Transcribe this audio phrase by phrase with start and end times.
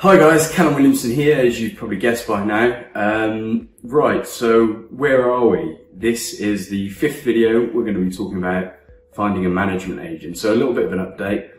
[0.00, 2.84] Hi guys, Callum Williamson here, as you've probably guessed by now.
[2.94, 5.76] Um, right, so where are we?
[5.92, 7.64] This is the fifth video.
[7.64, 8.76] We're going to be talking about
[9.12, 10.38] finding a management agent.
[10.38, 11.50] So a little bit of an update.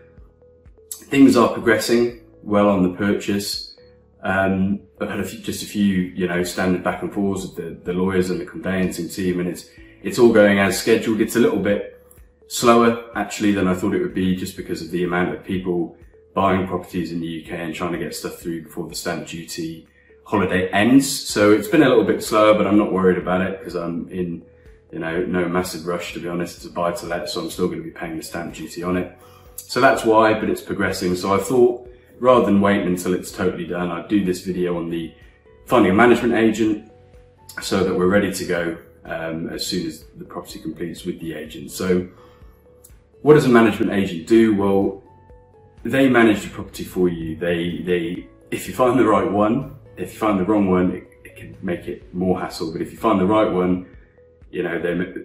[0.90, 3.76] Things are progressing well on the purchase.
[4.24, 7.58] Um, I've had a few, just a few, you know, standard back and forths with
[7.58, 9.70] the, the lawyers and the conveyancing team, and it's
[10.02, 11.20] it's all going as scheduled.
[11.20, 12.02] It's a little bit
[12.48, 15.98] slower actually than I thought it would be, just because of the amount of people
[16.34, 19.88] buying properties in the UK and trying to get stuff through before the stamp duty
[20.24, 21.10] holiday ends.
[21.10, 24.08] So it's been a little bit slower, but I'm not worried about it because I'm
[24.10, 24.44] in,
[24.92, 26.66] you know, no massive rush to be honest.
[26.66, 28.96] A buy to let, so I'm still going to be paying the stamp duty on
[28.96, 29.18] it.
[29.56, 31.16] So that's why, but it's progressing.
[31.16, 34.90] So I thought rather than waiting until it's totally done, I'd do this video on
[34.90, 35.14] the
[35.66, 36.92] finding a management agent
[37.62, 41.34] so that we're ready to go um, as soon as the property completes with the
[41.34, 41.72] agent.
[41.72, 42.08] So
[43.22, 44.56] what does a management agent do?
[44.56, 44.99] Well,
[45.84, 47.36] they manage the property for you.
[47.36, 51.04] They, they, if you find the right one, if you find the wrong one, it,
[51.24, 52.72] it can make it more hassle.
[52.72, 53.86] But if you find the right one,
[54.52, 55.24] you know, they,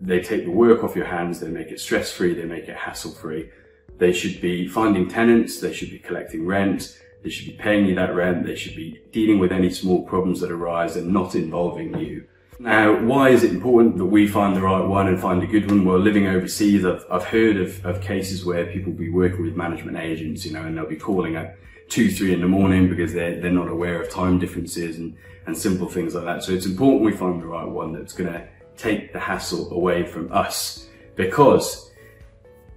[0.00, 2.76] they take the work off your hands, they make it stress free, they make it
[2.76, 3.50] hassle free.
[3.98, 7.94] They should be finding tenants, they should be collecting rent, they should be paying you
[7.96, 11.98] that rent, they should be dealing with any small problems that arise and not involving
[11.98, 12.24] you.
[12.60, 15.70] Now, why is it important that we find the right one and find a good
[15.70, 15.84] one?
[15.84, 19.54] Well, living overseas, I've, I've heard of, of cases where people will be working with
[19.54, 21.56] management agents, you know, and they'll be calling at
[21.88, 25.56] two, three in the morning because they're, they're not aware of time differences and, and
[25.56, 26.42] simple things like that.
[26.42, 30.04] So it's important we find the right one that's going to take the hassle away
[30.04, 31.92] from us because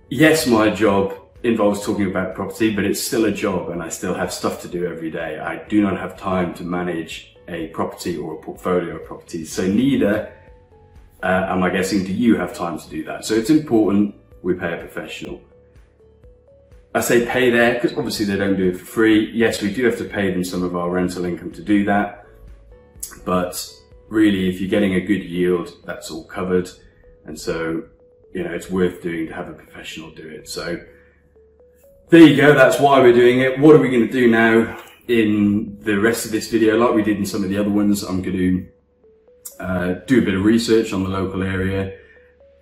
[0.10, 4.14] yes, my job involves talking about property, but it's still a job and I still
[4.14, 5.40] have stuff to do every day.
[5.40, 9.52] I do not have time to manage a property or a portfolio of properties.
[9.52, 10.34] So neither
[11.24, 13.26] uh, am I guessing do you have time to do that.
[13.26, 15.42] So it's important we pay a professional.
[16.94, 19.32] I say pay there because obviously they don't do it for free.
[19.32, 22.26] Yes, we do have to pay them some of our rental income to do that.
[23.24, 23.72] But
[24.10, 26.70] really, if you're getting a good yield, that's all covered.
[27.26, 27.84] And so,
[28.34, 30.50] you know, it's worth doing to have a professional do it.
[30.50, 30.84] So
[32.10, 32.54] there you go.
[32.54, 33.58] That's why we're doing it.
[33.60, 34.78] What are we going to do now?
[35.08, 38.04] In the rest of this video, like we did in some of the other ones,
[38.04, 38.68] I'm going to
[39.60, 41.98] uh, do a bit of research on the local area.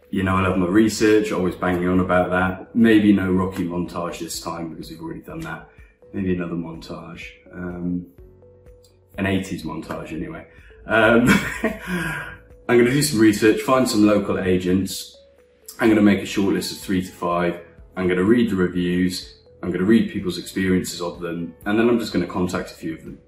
[0.10, 2.76] You know, I love my research, always banging on about that.
[2.76, 5.70] Maybe no Rocky montage this time because we've already done that.
[6.14, 7.24] Maybe another montage.
[7.54, 8.08] Um,
[9.18, 10.48] an 80s montage anyway.
[10.88, 11.28] Um,
[12.68, 15.16] I'm going to do some research, find some local agents.
[15.80, 17.62] I'm going to make a short list of three to five.
[17.96, 21.78] I'm going to read the reviews I'm going to read people's experiences of them, and
[21.78, 23.20] then I'm just going to contact a few of them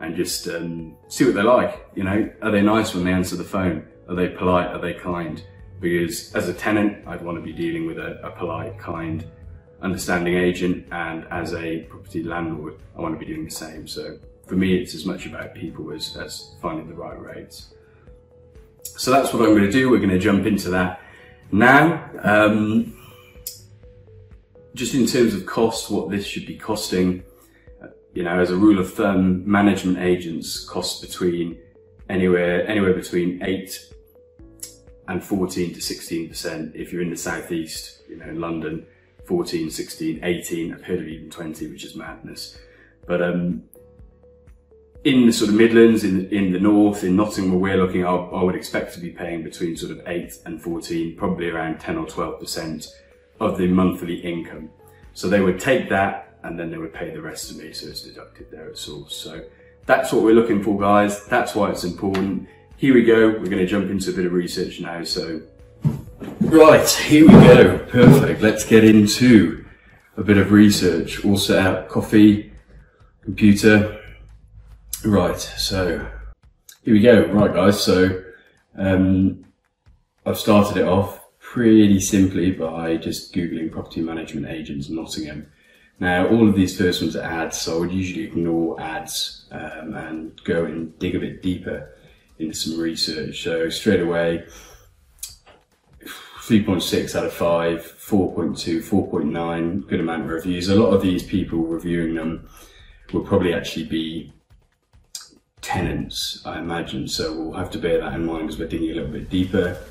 [0.00, 1.86] and just um, see what they're like.
[1.94, 3.86] You know, are they nice when they answer the phone?
[4.08, 4.68] Are they polite?
[4.68, 5.42] Are they kind?
[5.80, 9.26] Because as a tenant, I'd want to be dealing with a, a polite, kind,
[9.80, 13.86] understanding agent, and as a property landlord, I want to be doing the same.
[13.86, 17.74] So for me, it's as much about people as, as finding the right rates.
[18.82, 19.90] So that's what I'm going to do.
[19.90, 21.00] We're going to jump into that
[21.52, 22.10] now.
[22.22, 22.97] Um,
[24.78, 27.24] just in terms of cost, what this should be costing,
[28.14, 31.58] you know, as a rule of thumb, management agents cost between
[32.08, 33.92] anywhere anywhere between eight
[35.08, 36.76] and 14 to 16 percent.
[36.76, 38.86] If you're in the southeast, you know, in London,
[39.26, 40.72] 14, 16, 18.
[40.72, 42.56] I've heard of even 20, which is madness.
[43.06, 43.64] But um,
[45.04, 48.14] in the sort of Midlands, in in the north, in Nottingham, where we're looking, I,
[48.14, 51.98] I would expect to be paying between sort of eight and 14, probably around 10
[51.98, 52.86] or 12 percent
[53.40, 54.70] of the monthly income.
[55.14, 57.88] So they would take that and then they would pay the rest to me, so
[57.88, 59.14] it's deducted there at source.
[59.16, 59.44] So
[59.86, 61.24] that's what we're looking for, guys.
[61.26, 62.48] That's why it's important.
[62.76, 63.28] Here we go.
[63.28, 65.02] We're going to jump into a bit of research now.
[65.02, 65.40] So,
[66.40, 67.78] right, here we go.
[67.88, 68.40] Perfect.
[68.40, 69.64] Let's get into
[70.16, 71.24] a bit of research.
[71.24, 72.52] All set out, coffee,
[73.22, 74.00] computer.
[75.04, 76.06] Right, so
[76.82, 77.26] here we go.
[77.26, 77.82] Right, guys.
[77.82, 78.22] So
[78.76, 79.44] um,
[80.24, 81.17] I've started it off
[81.52, 85.50] pretty simply by just Googling property management agents in Nottingham.
[85.98, 89.94] Now, all of these first ones are ads, so I would usually ignore ads um,
[89.94, 91.90] and go and dig a bit deeper
[92.38, 93.42] into some research.
[93.42, 94.44] So straight away,
[96.02, 100.68] 3.6 out of 5, 4.2, 4.9, good amount of reviews.
[100.68, 102.46] A lot of these people reviewing them
[103.14, 104.34] will probably actually be
[105.62, 107.08] tenants, I imagine.
[107.08, 109.82] So we'll have to bear that in mind as we're digging a little bit deeper.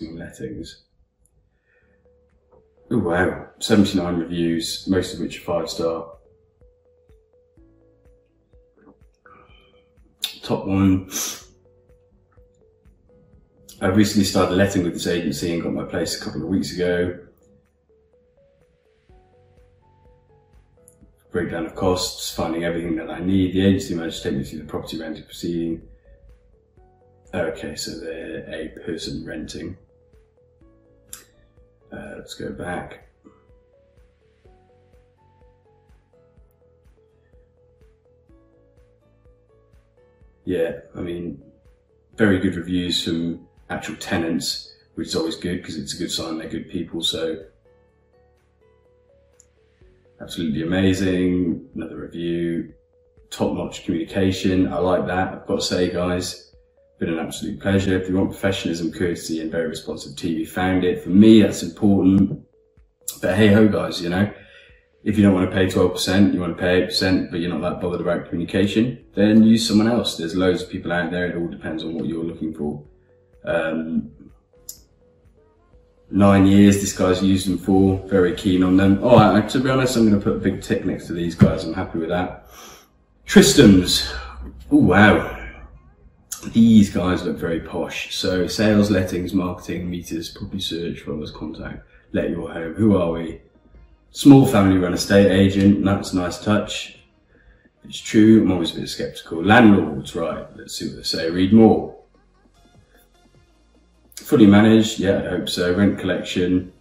[0.00, 0.84] Lettings.
[2.90, 6.12] Oh wow, 79 reviews, most of which are five star.
[10.42, 11.08] Top one.
[13.80, 16.72] I recently started letting with this agency and got my place a couple of weeks
[16.74, 17.18] ago.
[21.30, 23.54] Breakdown of costs, finding everything that I need.
[23.54, 25.82] The agency managed to take me through the property renting proceeding.
[27.34, 29.76] Okay, so they're a person renting.
[31.90, 33.08] Uh, let's go back.
[40.44, 41.42] Yeah, I mean,
[42.16, 46.36] very good reviews from actual tenants, which is always good because it's a good sign
[46.36, 47.00] they're good people.
[47.00, 47.44] So,
[50.20, 51.66] absolutely amazing.
[51.74, 52.74] Another review,
[53.30, 54.70] top notch communication.
[54.70, 55.28] I like that.
[55.32, 56.51] I've got to say, guys,
[57.02, 58.00] been an absolute pleasure.
[58.00, 61.02] If you want professionalism, courtesy, and very responsive TV, found it.
[61.02, 62.40] For me, that's important.
[63.20, 64.32] But hey ho, guys, you know,
[65.02, 67.60] if you don't want to pay 12%, you want to pay 8%, but you're not
[67.68, 70.16] that bothered about communication, then use someone else.
[70.16, 71.26] There's loads of people out there.
[71.26, 72.84] It all depends on what you're looking for.
[73.44, 74.12] Um,
[76.08, 77.98] nine years this guy's used them for.
[78.06, 79.00] Very keen on them.
[79.02, 81.64] Oh, to be honest, I'm going to put a big tick next to these guys.
[81.64, 82.46] I'm happy with that.
[83.26, 84.08] Tristram's.
[84.70, 85.41] Oh, wow.
[86.50, 88.14] These guys look very posh.
[88.14, 92.74] So sales, lettings, marketing, meters, property search, followers, contact, let your home.
[92.74, 93.40] Who are we?
[94.10, 95.84] Small family run estate agent.
[95.84, 96.98] That's a nice touch.
[97.84, 98.42] It's true.
[98.42, 99.42] I'm always a bit skeptical.
[99.42, 100.46] Landlords, right.
[100.56, 101.30] Let's see what they say.
[101.30, 101.96] Read more.
[104.16, 104.98] Fully managed.
[104.98, 105.74] Yeah, I hope so.
[105.74, 106.72] Rent collection.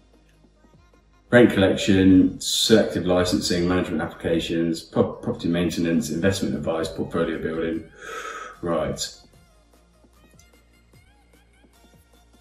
[1.30, 7.90] Rent collection, selective licensing, management applications, property maintenance, investment advice, portfolio building.
[8.62, 9.00] Right.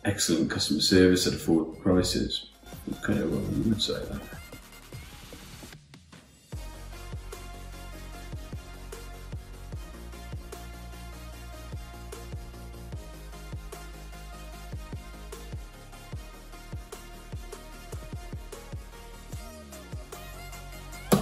[0.05, 2.47] Excellent customer service at affordable prices.
[3.03, 4.21] Kind of what we would say that.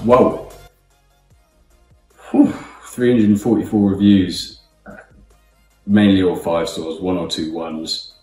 [0.05, 0.51] Whoa!
[2.31, 2.53] Whew.
[2.87, 4.61] 344 reviews,
[5.87, 8.15] mainly all five stars, one or two ones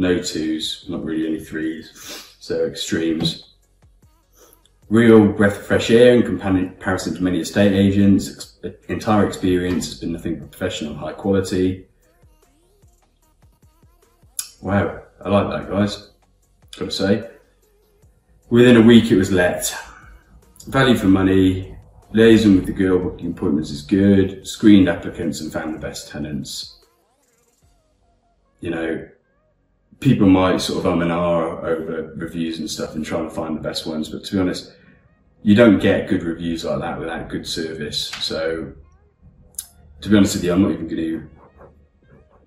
[0.00, 3.52] no twos, not really any threes, so extremes.
[4.88, 8.58] Real breath of fresh air in comparison to many estate agents.
[8.88, 11.86] Entire experience has been nothing but professional, high quality.
[14.62, 16.10] Wow, I like that, guys.
[16.78, 17.30] Gotta say.
[18.48, 19.72] Within a week, it was let.
[20.66, 21.76] Value for money.
[22.12, 24.46] Liaison with the girl booking appointments is good.
[24.46, 26.78] Screened applicants and found the best tenants.
[28.60, 29.08] You know,
[30.00, 33.56] people might sort of um and ah over reviews and stuff and trying to find
[33.56, 34.72] the best ones, but to be honest,
[35.42, 38.08] you don't get good reviews like that without good service.
[38.20, 38.72] So,
[40.00, 41.30] to be honest with you, I'm not even going to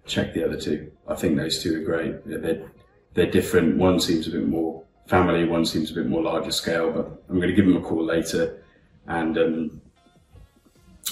[0.05, 0.91] check the other two.
[1.07, 2.25] I think those two are great.
[2.25, 2.69] They're,
[3.13, 3.77] they're different.
[3.77, 7.37] One seems a bit more family, one seems a bit more larger scale, but I'm
[7.37, 8.63] going to give them a call later
[9.07, 9.81] and um,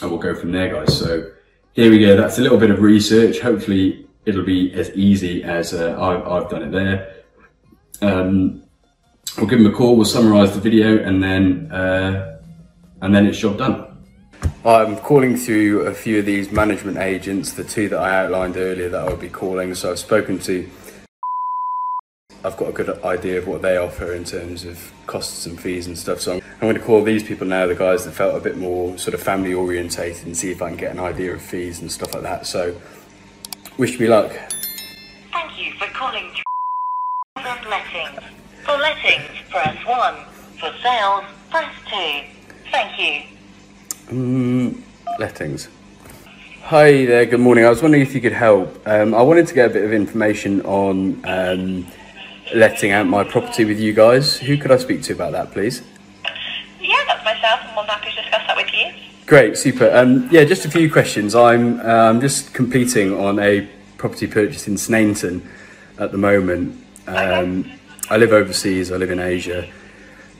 [0.02, 0.98] I will go from there, guys.
[0.98, 1.32] So,
[1.74, 2.16] here we go.
[2.18, 3.40] That's a little bit of research.
[3.40, 7.16] Hopefully, it'll be as easy as uh, I've, I've, done it there.
[8.02, 8.64] Um,
[9.38, 12.40] we'll give them a call, we'll summarise the video and then, uh,
[13.02, 13.88] and then it's job done.
[14.64, 18.90] I'm calling through a few of these management agents, the two that I outlined earlier
[18.90, 19.74] that I'll be calling.
[19.74, 20.70] So I've spoken to,
[22.44, 25.88] I've got a good idea of what they offer in terms of costs and fees
[25.88, 26.22] and stuff.
[26.22, 28.58] So I'm, I'm going to call these people now, the guys that felt a bit
[28.58, 31.82] more sort of family orientated and see if I can get an idea of fees
[31.82, 32.46] and stuff like that.
[32.46, 32.80] So
[33.82, 34.32] Wish me luck.
[35.32, 36.26] Thank you for calling
[37.36, 38.24] Lettings.
[38.64, 40.16] For lettings, press 1.
[40.60, 42.22] For sales, press 2.
[42.70, 43.24] Thank you.
[44.12, 44.84] Um,
[45.18, 45.68] lettings.
[46.66, 47.66] Hi there, good morning.
[47.66, 48.88] I was wondering if you could help.
[48.88, 51.88] Um, I wanted to get a bit of information on um,
[52.54, 54.38] letting out my property with you guys.
[54.38, 55.82] Who could I speak to about that, please?
[56.80, 57.62] Yeah, that's myself.
[57.64, 58.92] I'm more happy to discuss that with you.
[59.32, 59.90] Great, super.
[59.96, 61.36] Um, yeah, just a few questions.
[61.36, 65.42] I'm um, just completing on a property purchase in Sneinton
[65.98, 66.78] at the moment.
[67.08, 67.72] Um,
[68.10, 68.92] I live overseas.
[68.92, 69.70] I live in Asia,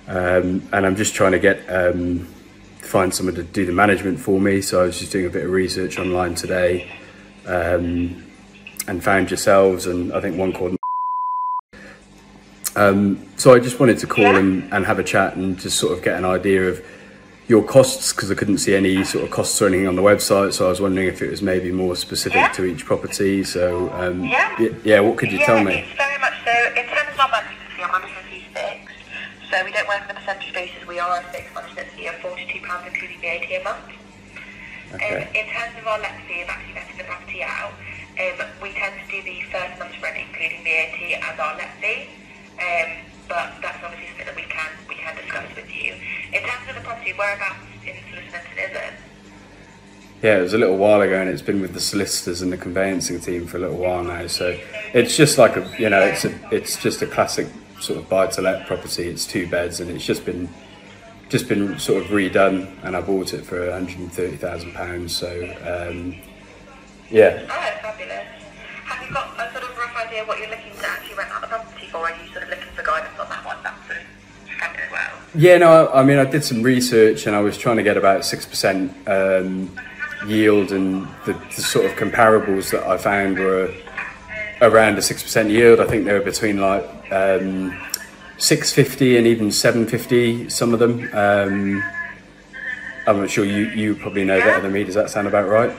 [0.10, 2.26] um, and I'm just trying to get um,
[2.82, 4.60] find someone to do the management for me.
[4.62, 6.92] So I was just doing a bit of research online today,
[7.46, 8.26] um,
[8.90, 10.76] and found yourselves, and I think one called.
[12.76, 15.98] Um, so I just wanted to call and, and have a chat and just sort
[15.98, 16.84] of get an idea of
[17.52, 20.54] your costs because I couldn't see any sort of costs or anything on the website.
[20.54, 22.52] So I was wondering if it was maybe more specific yeah.
[22.54, 23.44] to each property.
[23.44, 24.56] So um, yeah.
[24.86, 25.84] yeah, what could you yeah, tell me?
[25.84, 26.56] It's very much so.
[26.80, 28.96] In terms of our monthly fee, our monthly fee fixed.
[29.52, 30.88] So we don't work on a percentage basis.
[30.88, 33.92] We are a fixed monthly fee of £42 including VAT a month.
[34.96, 35.28] Okay.
[35.28, 37.76] Um, in terms of our let fee of actually letting the property out,
[38.16, 42.08] um, we tend to do the first month's rent including VAT as our let fee.
[42.64, 45.94] Um, but that's obviously something that we can we can discuss with you.
[46.34, 47.96] In terms of the property, whereabouts in is
[48.58, 48.94] it?
[50.22, 52.58] Yeah, it was a little while ago, and it's been with the solicitors and the
[52.58, 54.28] conveyancing team for a little while now.
[54.28, 54.58] So
[54.94, 57.48] it's just like a, you know, it's a, it's just a classic
[57.80, 59.08] sort of buy-to-let property.
[59.08, 60.48] It's two beds, and it's just been,
[61.30, 65.16] just been sort of redone, and I bought it for 130 thousand pounds.
[65.16, 65.28] So
[65.66, 66.16] um,
[67.10, 68.28] yeah, Oh, fabulous.
[68.86, 71.42] Have you got a sort of rough idea what you're looking to actually rent out
[71.42, 71.98] the property for?
[71.98, 73.58] Are you sort of looking for guidance on that one?
[73.64, 74.21] That's sort of fun as well.
[75.34, 78.22] Yeah, no, I mean, I did some research and I was trying to get about
[78.22, 79.74] 6% um,
[80.28, 83.74] yield, and the, the sort of comparables that I found were
[84.62, 85.80] around a 6% yield.
[85.80, 86.84] I think they were between like
[87.14, 87.72] um,
[88.40, 91.10] 650 and even 750, some of them.
[91.14, 91.82] Um,
[93.08, 94.84] I'm not sure you, you probably know better than me.
[94.84, 95.74] Does that sound about right?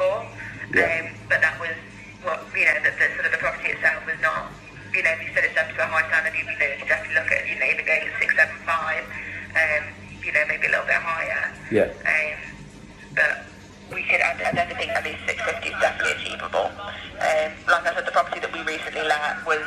[0.00, 0.76] Five for.
[0.76, 1.04] Yeah.
[1.04, 1.76] Um, but that was
[2.24, 4.52] what you know the, the sort of the property itself was not.
[4.96, 6.78] You know, if you said it's done to a high standard, you, you know, you
[6.82, 9.04] could definitely look at you know even going at six seven five.
[9.54, 9.84] Um,
[10.24, 11.52] you know, maybe a little bit higher.
[11.72, 11.88] Yeah.
[12.04, 12.38] Um,
[13.16, 13.32] but
[13.90, 16.70] we could, I, I definitely think at least 650 is definitely achievable.
[17.18, 19.64] Um, like I said, the property that we recently let was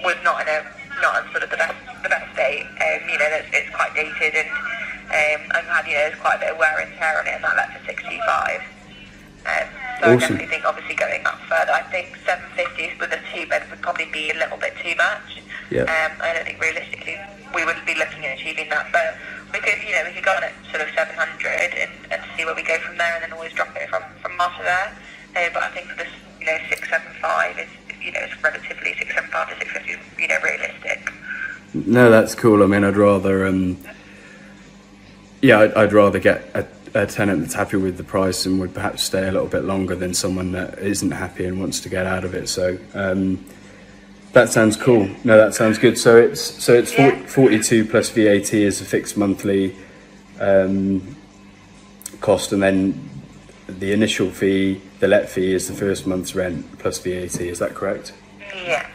[0.00, 0.58] was not in a
[1.02, 2.64] not in sort of the best the best state.
[2.64, 4.50] Um, you know, it's, it's quite dated and
[5.12, 7.36] um, and had you know there's quite a bit of wear and tear on it,
[7.36, 8.62] and that led to 625.
[8.62, 8.71] Um,
[10.02, 13.62] so I definitely think obviously going up further, I think 750 with a two bed
[13.70, 15.38] would probably be a little bit too much.
[15.70, 15.86] Yeah.
[15.86, 17.14] Um, I don't think realistically
[17.54, 19.14] we wouldn't be looking at achieving that, but
[19.52, 21.14] we could, you know, we could go on at sort of 700
[21.46, 24.32] and, and see where we go from there, and then always drop it from from
[24.40, 24.90] after there.
[25.38, 27.70] Uh, but I think for this, you know, 675 is,
[28.02, 31.12] you know, it's relatively 675 to 650, you know, realistic.
[31.74, 32.62] No, that's cool.
[32.62, 33.78] I mean, I'd rather, um,
[35.40, 38.74] yeah, I'd, I'd rather get a, a tenant that's happy with the price and would
[38.74, 42.06] perhaps stay a little bit longer than someone that isn't happy and wants to get
[42.06, 42.48] out of it.
[42.48, 43.44] So um,
[44.32, 45.08] that sounds cool.
[45.24, 45.98] No, that sounds good.
[45.98, 49.76] So it's so it's 40, 42 plus VAT is a fixed monthly
[50.40, 51.16] um,
[52.20, 53.10] cost, and then
[53.68, 57.40] the initial fee, the let fee, is the first month's rent plus VAT.
[57.40, 58.12] Is that correct?
[58.54, 58.86] Yeah.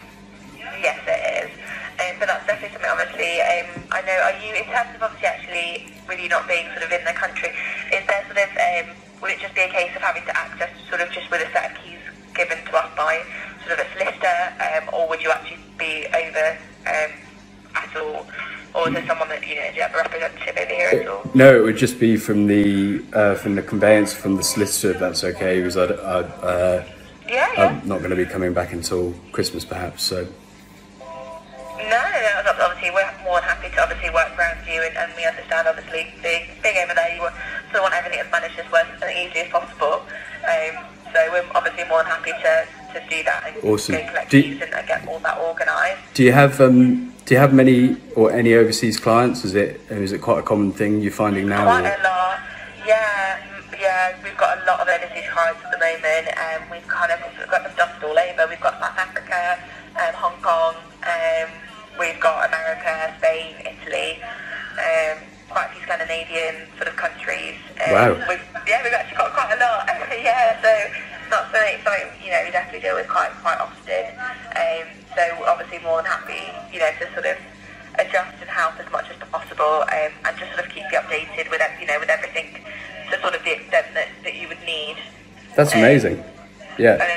[0.81, 1.51] Yes, it is.
[1.99, 5.27] Um, but that's definitely something, obviously, um, I know, are you, in terms of obviously
[5.27, 7.86] actually, with you not being sort of in the country, is there sort
[8.37, 11.29] of, um, will it just be a case of having to access sort of just
[11.31, 11.99] with a set of keys
[12.35, 13.23] given to us by
[13.65, 17.11] sort of a solicitor, um, or would you actually be over um,
[17.75, 18.27] at all?
[18.75, 21.07] Or is there someone that, you know, do you have a representative over here at
[21.07, 21.31] all?
[21.33, 24.99] No, it would just be from the uh, from the conveyance from the solicitor, if
[24.99, 25.57] that's okay.
[25.57, 26.83] Because I'd, I'd, uh,
[27.27, 27.65] Yeah, yeah.
[27.81, 30.03] I'm not going to be coming back until Christmas, perhaps.
[30.03, 30.27] So
[30.99, 35.11] No, no, no, obviously we're more than happy to obviously work around you and, and
[35.15, 37.35] we understand obviously being, being over there you want,
[37.75, 40.01] of want everything as managed as well as easy as possible.
[40.47, 43.95] Um, so we're obviously more than happy to, to do that and Awesome.
[43.95, 46.01] go collect Do- keys and, and get all that organised.
[46.13, 49.43] do you have um, do you have many or any overseas clients?
[49.45, 51.63] Is it is it quite a common thing you're finding now?
[51.65, 52.39] Quite or- a lot.
[52.85, 53.43] Yeah,
[53.79, 56.27] yeah, we've got a lot of overseas clients at the moment.
[56.37, 58.47] Um, we've kind of we've got them dotted all over.
[58.49, 58.76] We've got
[67.97, 68.13] Wow.
[68.29, 69.89] We've, yeah, we've actually got quite a lot.
[70.21, 70.69] yeah, so
[71.33, 74.05] not something, something you know we definitely deal with quite quite often.
[74.53, 74.85] Um,
[75.17, 77.37] so obviously more than happy, you know, to sort of
[77.97, 81.49] adjust and help as much as possible, um, and just sort of keep you updated
[81.49, 82.61] with you know with everything
[83.09, 84.97] to sort of the extent that, that you would need.
[85.55, 86.21] That's amazing.
[86.77, 87.01] Yeah.
[87.01, 87.16] And I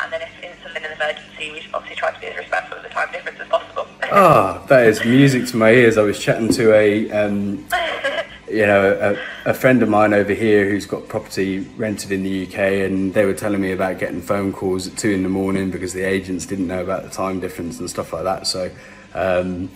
[0.00, 2.76] that, and then if it's something an emergency, we obviously try to be as respectful
[2.76, 3.86] of the time difference as possible.
[4.12, 5.98] Ah, that is music to my ears.
[5.98, 7.66] I was chatting to a, um,
[8.50, 9.16] you know,
[9.46, 13.14] a, a friend of mine over here who's got property rented in the UK, and
[13.14, 16.02] they were telling me about getting phone calls at two in the morning because the
[16.02, 18.46] agents didn't know about the time difference and stuff like that.
[18.46, 18.70] So,
[19.14, 19.70] um,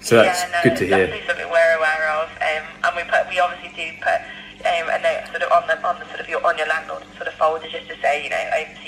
[0.00, 1.06] so that's yeah, no, good to hear.
[1.06, 4.20] definitely something we're aware of, um, and we put we obviously do put
[4.66, 7.04] um, a note sort of on the on the sort of your on your landlord
[7.16, 8.87] sort of folder just to say you know overseas.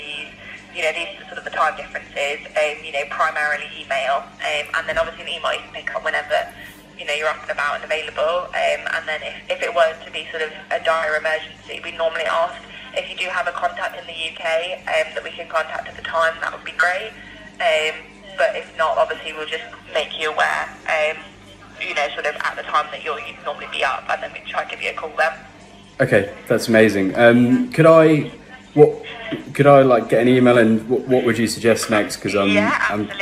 [0.75, 4.65] You know, these are sort of the time differences, um, you know, primarily email, um,
[4.75, 6.47] and then obviously an email you can pick up whenever,
[6.97, 8.47] you know, you're up and about and available.
[8.51, 11.91] Um, and then if, if it were to be sort of a dire emergency, we
[11.91, 12.55] normally ask
[12.93, 15.95] If you do have a contact in the UK um, that we can contact at
[15.95, 17.11] the time, that would be great.
[17.59, 17.95] Um,
[18.37, 19.63] but if not, obviously we'll just
[19.93, 20.67] make you aware.
[20.87, 21.17] Um,
[21.79, 24.31] you know, sort of at the time that you'll you'd normally be up, and then
[24.33, 25.33] we try and give you a call then.
[25.99, 27.15] Okay, that's amazing.
[27.15, 28.31] Um, could I,
[28.73, 29.03] what,
[29.53, 32.17] could I like get an email and what, what would you suggest next?
[32.17, 33.17] Because I'm, yeah, absolutely.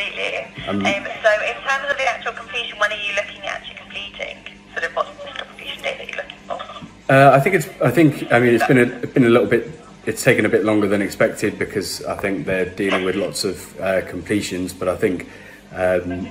[0.68, 3.76] I'm- um, so in terms of the actual completion, when are you looking at actually
[3.76, 4.38] completing?
[4.74, 7.12] Sort of what's the completion date that you're looking for?
[7.12, 7.68] Uh, I think it's.
[7.82, 8.32] I think.
[8.32, 9.72] I mean, it's been a been a little bit.
[10.06, 13.80] It's taken a bit longer than expected because I think they're dealing with lots of
[13.82, 14.74] uh, completions.
[14.74, 15.28] But I think
[15.74, 16.30] um,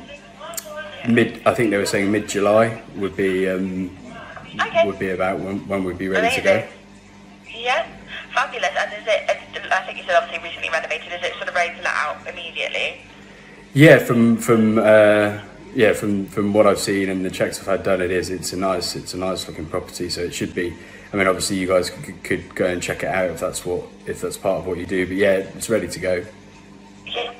[1.08, 1.42] mid.
[1.44, 3.96] I think they were saying mid July would be um,
[4.60, 4.86] Okay.
[4.86, 6.66] would be about when, when we'd be ready to go.
[7.52, 7.86] Yeah,
[8.38, 8.70] fabulous.
[8.78, 9.72] And is it?
[9.72, 11.12] I think you said obviously recently renovated.
[11.12, 13.02] Is it sort of ready to let out immediately?
[13.74, 15.40] Yeah, from from uh,
[15.74, 18.30] yeah from from what I've seen and the checks I've had done, it is.
[18.30, 20.08] It's a nice it's a nice looking property.
[20.08, 20.74] So it should be.
[21.12, 23.84] I mean, obviously you guys could, could go and check it out if that's what
[24.06, 25.06] if that's part of what you do.
[25.06, 26.24] But yeah, it's ready to go.
[27.06, 27.34] Yeah.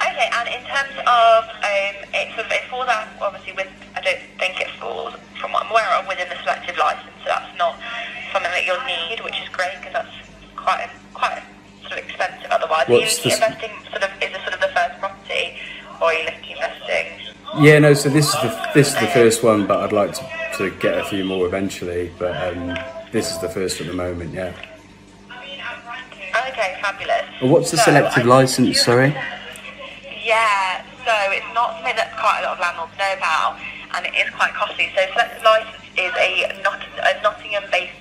[0.00, 4.00] Okay, and in terms of um, it sort of it falls out obviously with I
[4.00, 7.12] don't think it falls from what I'm aware of within the selective license.
[7.22, 7.76] So that's not
[8.32, 10.14] something that you'll need, which is great because that's
[10.56, 11.42] quite quite
[11.82, 12.88] sort of expensive otherwise.
[12.88, 15.58] What's are you investing sort of is this sort of the first property,
[16.00, 17.06] or are you looking investing?
[17.58, 17.94] Yeah, no.
[17.94, 20.24] So this is the this is the first one, but I'd like to,
[20.58, 22.12] to get a few more eventually.
[22.18, 22.76] But um,
[23.12, 24.34] this is the first at the moment.
[24.34, 24.52] Yeah.
[25.28, 27.24] Okay, fabulous.
[27.42, 28.80] Well, what's the So, selective license?
[28.82, 29.14] Sorry.
[30.22, 33.58] Yeah, so it's not something that quite a lot of landlords know about,
[33.94, 34.92] and it is quite costly.
[34.94, 37.99] So selective license is a, Not- a Nottingham-based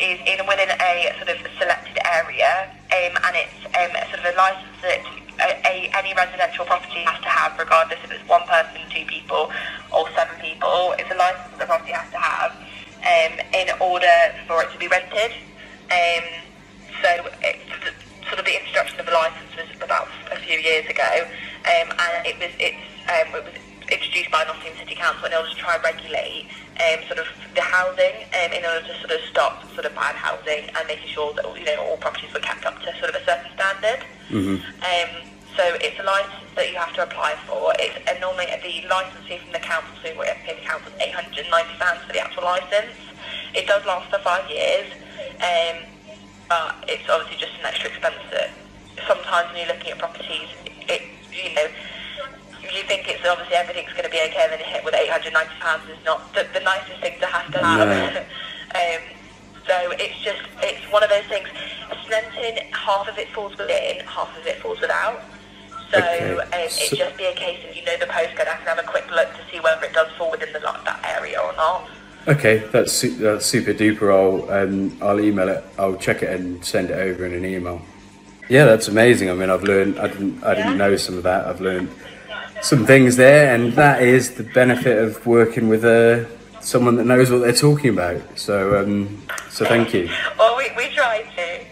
[0.00, 4.36] is in within a sort of selected area, um, and it's um, sort of a
[4.36, 5.04] license that
[5.40, 9.52] a, a, any residential property has to have, regardless if it's one person, two people,
[9.92, 10.94] or seven people.
[10.98, 12.52] It's a license that the property has to have
[13.04, 14.16] um, in order
[14.46, 15.32] for it to be rented.
[15.92, 16.24] Um,
[17.02, 17.60] so it,
[18.28, 21.26] sort of the introduction of the license was about a few years ago,
[21.68, 23.54] um, and it was it's um, it was
[23.90, 26.46] introduced by Nottingham City Council in order to try and regulate
[26.78, 30.14] um, sort of the housing, um, in order to sort of stop sort of bad
[30.14, 33.16] housing and making sure that you know all properties were kept up to sort of
[33.16, 34.04] a certain standard.
[34.84, 35.10] Um,
[35.56, 37.72] so it's a license that you have to apply for.
[37.80, 40.68] It's and normally the license fee from the council, so we have to pay the
[40.68, 42.92] council eight hundred and ninety pounds for the actual license.
[43.54, 44.92] It does last for five years.
[45.40, 45.88] Um,
[46.52, 48.52] but it's obviously just an extra expense that
[49.08, 50.52] sometimes when you're looking at properties,
[50.92, 51.72] it you know
[52.68, 55.32] you think it's obviously everything's going to be okay, and then you hit with 890
[55.64, 57.88] pounds is not the, the nicest thing to have to have.
[57.88, 58.24] No.
[60.00, 61.48] it's just it's one of those things.
[62.06, 65.22] Sneinton, half of it falls within, half of it falls without.
[65.92, 66.34] So Okay.
[66.34, 68.48] um, it'd So- just be a case of you know the postcode.
[68.48, 70.84] I can have a quick look to see whether it does fall within the like,
[70.84, 71.88] that area or not.
[72.28, 74.10] Okay, that's su- that's super duper.
[74.12, 75.64] I'll um, I'll email it.
[75.78, 77.80] I'll check it and send it over in an email.
[78.48, 79.30] Yeah, that's amazing.
[79.30, 79.98] I mean, I've learned.
[79.98, 80.42] I didn't.
[80.44, 80.88] I didn't Yeah.
[80.88, 81.46] know some of that.
[81.46, 81.88] I've learned
[82.62, 86.24] some things there, and that is the benefit of working with uh,
[86.60, 88.20] someone that knows what they're talking about.
[88.38, 90.08] So, um, so thank you.
[90.38, 91.64] Well, we, we try to.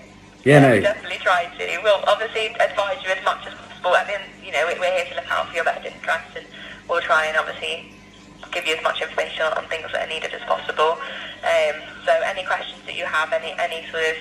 [0.45, 0.73] Yeah, no.
[0.75, 1.81] we definitely try to.
[1.83, 3.93] We'll obviously advise you as much as possible.
[3.95, 6.47] I mean, you know, we- we're here to look out for your best interest, and
[6.89, 7.93] we'll try and obviously
[8.53, 10.97] give you as much information on things that are needed as possible.
[11.45, 14.17] Um, so, any questions that you have, any any sort of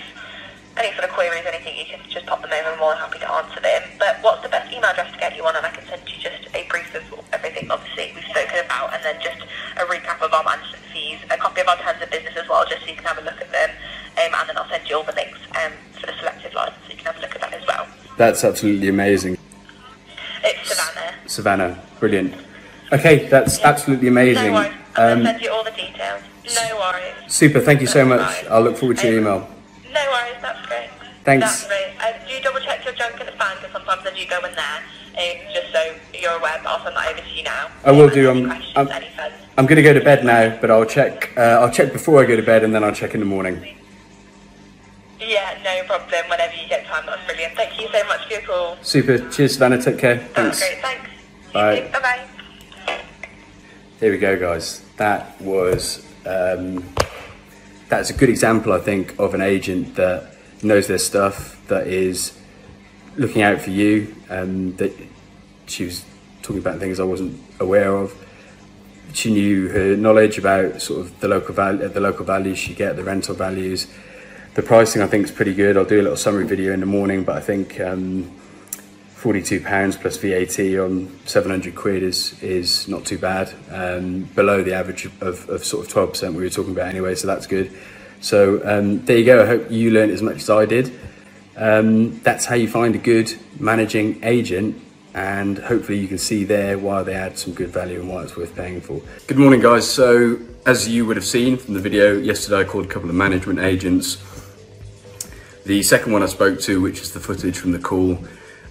[0.77, 2.69] any sort of queries, anything, you can just pop them over.
[2.69, 3.82] I'm more than happy to answer them.
[3.97, 5.56] But what's the best email address to get you on?
[5.56, 7.03] And I can send you just a brief of
[7.34, 9.41] everything, obviously, we've spoken about, and then just
[9.77, 12.65] a recap of our management fees, a copy of our terms of business as well,
[12.67, 13.69] just so you can have a look at them.
[14.17, 16.91] Um, and then I'll send you all the links um, for the selective license, so
[16.91, 17.88] you can have a look at that as well.
[18.17, 19.38] That's absolutely amazing,
[20.43, 21.13] It's Savannah.
[21.27, 21.84] Savannah.
[21.99, 22.34] Brilliant.
[22.91, 24.53] Okay, that's absolutely amazing.
[24.53, 24.71] No.
[24.95, 26.21] I'll Um, send you all the details.
[26.56, 27.13] No worries.
[27.27, 27.60] super.
[27.60, 28.45] Thank you so much.
[28.49, 29.49] I'll look forward to your Um, email.
[29.93, 30.89] No worries, that's great.
[31.25, 31.45] Thanks.
[31.45, 31.88] That's great.
[31.99, 33.62] Uh, do you double check your junk and spam
[34.17, 34.82] I go in there,
[35.17, 37.67] um, just so you're aware, but I'll send that over to you now.
[37.86, 39.03] I will do, I'm- I'm-
[39.58, 41.32] I'm going to go to bed now, but I'll check.
[41.38, 43.75] Uh, I'll check before I go to bed, and then I'll check in the morning.
[45.19, 46.30] Yeah, no problem.
[46.30, 47.56] Whenever you get time, that's brilliant.
[47.56, 48.77] Thank you so much for your call.
[48.84, 49.17] Super.
[49.30, 49.82] Cheers, Savannah.
[49.82, 50.19] Take care.
[50.19, 50.60] Thanks.
[50.60, 50.80] great.
[50.82, 51.10] Thanks.
[51.53, 51.89] Bye.
[51.91, 52.99] Bye bye.
[53.99, 54.82] There we go, guys.
[54.97, 56.84] That was um,
[57.89, 62.37] that's a good example, I think, of an agent that knows their stuff, that is
[63.17, 64.15] looking out for you.
[64.30, 64.93] Um, that
[65.65, 66.06] she was
[66.41, 68.13] talking about things I wasn't aware of.
[69.13, 72.95] She knew her knowledge about sort of the local value, the local values she get,
[72.95, 73.88] the rental values.
[74.53, 75.77] The pricing, I think, is pretty good.
[75.77, 77.80] I'll do a little summary video in the morning, but I think.
[77.80, 78.32] Um,
[79.17, 83.51] Forty-two pounds plus VAT on seven hundred quid is is not too bad.
[83.71, 87.15] Um, below the average of, of sort of twelve percent we were talking about anyway,
[87.15, 87.71] so that's good.
[88.21, 89.41] So um, there you go.
[89.41, 90.93] I hope you learned as much as I did.
[91.58, 94.80] Um, that's how you find a good managing agent
[95.15, 98.38] and hopefully you can see there why they add some good value and why it's
[98.38, 99.02] worth paying for.
[99.26, 99.89] Good morning guys.
[99.89, 103.15] So as you would have seen from the video yesterday I called a couple of
[103.15, 104.17] management agents.
[105.65, 108.20] The second one I spoke to which is the footage from the call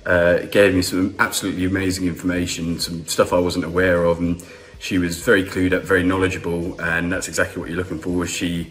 [0.04, 4.40] uh, gave me some absolutely amazing information, some stuff I wasn't aware of and
[4.78, 8.24] she was very clued up, very knowledgeable and that's exactly what you're looking for.
[8.28, 8.70] She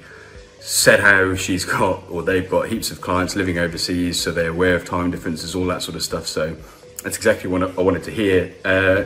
[0.59, 4.75] said how she's got or they've got heaps of clients living overseas so they're aware
[4.75, 6.27] of time differences, all that sort of stuff.
[6.27, 6.55] So
[7.03, 8.53] that's exactly what I wanted to hear.
[8.63, 9.05] Uh,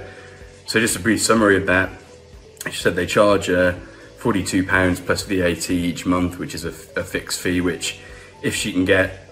[0.65, 1.89] so just a brief summary of that.
[2.65, 3.73] She said they charge uh,
[4.19, 7.99] £42 plus VAT each month, which is a, a, fixed fee, which
[8.41, 9.27] if she can get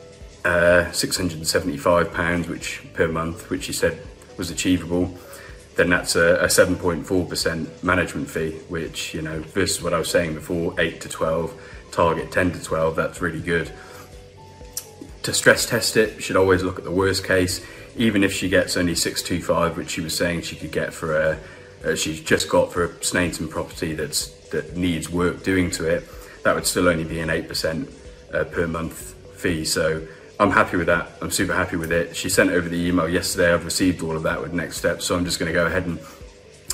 [0.45, 4.01] uh, £675 which per month, which she said
[4.37, 5.17] was achievable,
[5.75, 10.33] then that's a, a 7.4% management fee, which, you know, versus what I was saying
[10.33, 13.71] before, 8 to 12, target 10 to 12, that's really good.
[15.23, 17.65] To stress test it, should always look at the worst case
[17.97, 21.39] even if she gets only 625, which she was saying she could get for a,
[21.83, 26.07] uh, she's just got for a Sneinton property that's that needs work doing to it,
[26.43, 27.91] that would still only be an 8%
[28.33, 29.65] uh, per month fee.
[29.65, 30.07] So
[30.39, 31.09] I'm happy with that.
[31.21, 32.15] I'm super happy with it.
[32.15, 33.53] She sent over the email yesterday.
[33.53, 35.03] I've received all of that with next steps.
[35.05, 35.99] So I'm just going to go ahead and,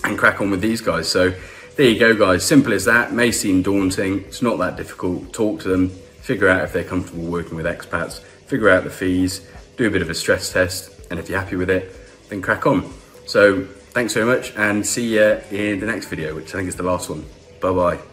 [0.03, 1.09] and crack on with these guys.
[1.09, 1.33] So
[1.75, 2.45] there you go, guys.
[2.45, 3.13] Simple as that.
[3.13, 4.19] May seem daunting.
[4.25, 5.33] It's not that difficult.
[5.33, 9.47] Talk to them, figure out if they're comfortable working with expats, figure out the fees,
[9.77, 11.91] do a bit of a stress test, and if you're happy with it,
[12.29, 12.93] then crack on.
[13.25, 16.75] So thanks very much and see you in the next video, which I think is
[16.75, 17.25] the last one.
[17.59, 18.12] Bye bye.